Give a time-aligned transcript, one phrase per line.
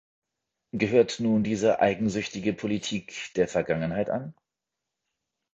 [0.71, 4.33] Gehört nun diese eigensüchtige Politik der Vergangenheit an?